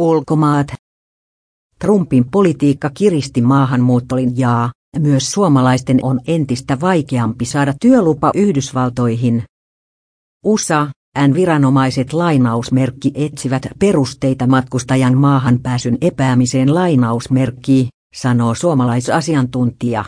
Ulkomaat. 0.00 0.66
Trumpin 1.78 2.30
politiikka 2.30 2.90
kiristi 2.90 3.40
maahanmuuttolinjaa, 3.40 4.72
myös 4.98 5.32
suomalaisten 5.32 5.98
on 6.02 6.20
entistä 6.26 6.80
vaikeampi 6.80 7.44
saada 7.44 7.74
työlupa 7.80 8.30
Yhdysvaltoihin. 8.34 9.42
USA, 10.44 10.86
N 11.28 11.34
viranomaiset 11.34 12.12
lainausmerkki 12.12 13.12
etsivät 13.14 13.66
perusteita 13.78 14.46
matkustajan 14.46 15.18
maahanpääsyn 15.18 15.98
epäämiseen 16.00 16.74
lainausmerkki, 16.74 17.88
sanoo 18.14 18.54
suomalaisasiantuntija. 18.54 20.04